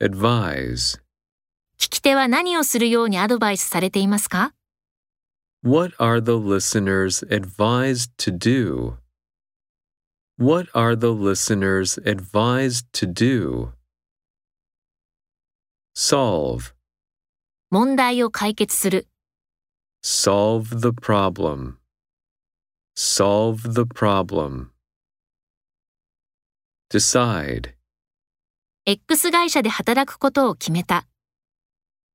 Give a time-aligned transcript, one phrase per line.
[0.00, 0.98] advise.
[1.78, 4.52] 聞き手は何をするようにアドバイスされていますか
[5.62, 8.98] What are the listeners advised to do?
[10.38, 13.72] What are the listeners advised to do?
[15.96, 16.74] Solve.
[17.70, 19.08] 問題を解決する。
[20.02, 21.78] Solve the problem.
[22.94, 24.70] Solve the problem.
[26.88, 27.74] Decide.
[28.90, 31.06] X 会社で働くことを決めた。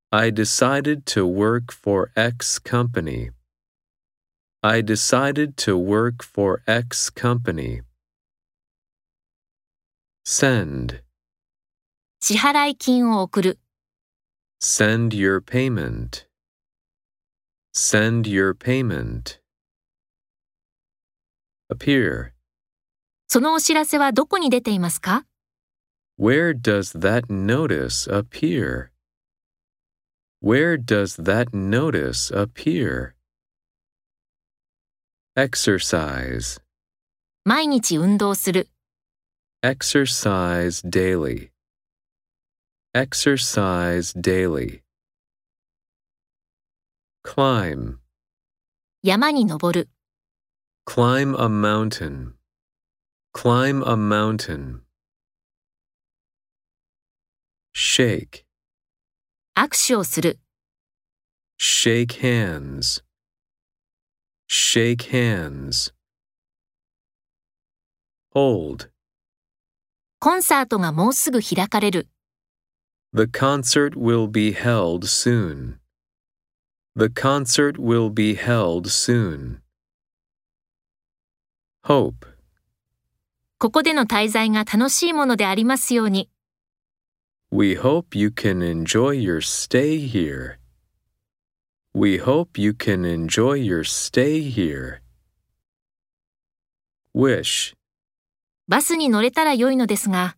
[0.09, 3.29] I decided to work for X company.
[4.63, 7.83] I decided to work for X company.
[10.25, 11.03] Send.
[12.19, 13.59] 支払金を送る。
[14.59, 16.25] Send your payment.
[17.75, 19.39] Send your payment.
[21.71, 22.31] Appear.
[23.27, 25.27] そのお知らせはどこに出ていますか
[26.16, 28.90] Where does that notice appear?
[30.40, 33.14] Where does that notice appear?
[35.36, 36.60] Exercise.
[37.44, 38.68] 毎日運動する。
[39.62, 41.50] Exercise daily.
[42.94, 44.82] Exercise daily.
[47.24, 47.98] Climb.
[49.02, 49.88] 山に登る。
[50.84, 52.34] Climb a mountain.
[53.32, 54.80] Climb a mountain.
[57.95, 58.43] Shake.
[59.55, 60.39] 握手をする。
[61.61, 63.03] Shake hands.
[64.49, 65.93] Shake hands.
[68.33, 68.89] Hold.
[70.17, 72.07] コンサートがもうすぐ開かれる。
[73.13, 75.75] The concert will be held soon.
[76.95, 79.59] The concert will be held soon.
[81.83, 82.25] Hope.
[83.59, 86.31] ここでの滞在が楽しいものでありますように。
[87.52, 90.58] We hope you can enjoy your stay here.
[91.94, 95.00] We hope you can enjoy your stay here.
[97.14, 97.74] Wish.
[98.68, 100.36] バスに乗れたら良いのですが、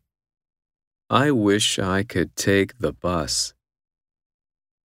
[1.09, 3.57] I wish I could take the bus.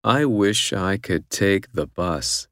[0.01, 2.48] I wish I could take the bus.